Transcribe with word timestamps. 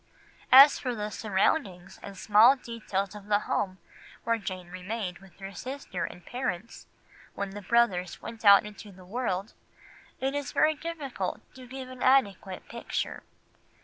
As 0.51 0.79
for 0.79 0.95
the 0.95 1.11
surroundings 1.11 1.99
and 2.01 2.17
small 2.17 2.55
details 2.55 3.13
of 3.13 3.27
the 3.27 3.41
home 3.41 3.77
where 4.23 4.39
Jane 4.39 4.69
remained 4.71 5.19
with 5.19 5.37
her 5.37 5.53
sister 5.53 6.05
and 6.05 6.25
parents 6.25 6.87
when 7.35 7.51
the 7.51 7.61
brothers 7.61 8.19
went 8.19 8.43
out 8.43 8.65
into 8.65 8.91
the 8.91 9.05
world, 9.05 9.53
it 10.19 10.33
is 10.33 10.53
very 10.53 10.73
difficult 10.73 11.41
to 11.53 11.67
give 11.67 11.87
an 11.87 12.01
adequate 12.01 12.67
picture. 12.67 13.21